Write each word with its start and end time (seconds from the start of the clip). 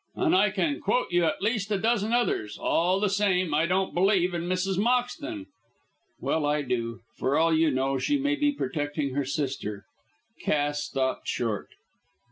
And 0.15 0.35
I 0.35 0.49
can 0.49 0.79
quote 0.81 1.11
you 1.11 1.25
at 1.25 1.43
least 1.43 1.69
a 1.71 1.77
dozen 1.77 2.11
others. 2.11 2.57
All 2.57 2.99
the 2.99 3.07
same, 3.07 3.53
I 3.53 3.67
don't 3.67 3.93
believe 3.93 4.33
in 4.33 4.49
Mrs. 4.49 4.79
Moxton." 4.79 5.45
"Well, 6.19 6.43
I 6.43 6.63
do. 6.63 7.01
For 7.19 7.37
all 7.37 7.53
you 7.53 7.69
know 7.69 7.99
she 7.99 8.17
may 8.17 8.33
be 8.33 8.51
protecting 8.51 9.13
her 9.13 9.25
sister." 9.25 9.85
Cass 10.43 10.83
stopped 10.83 11.27
short. 11.27 11.67